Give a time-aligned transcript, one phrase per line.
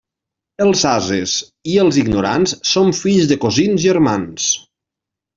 [0.63, 1.33] Els ases
[1.73, 4.49] i els ignorants són fills de cosins germans.